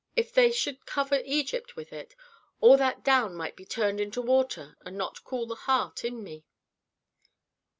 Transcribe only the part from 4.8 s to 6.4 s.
and not cool the heart in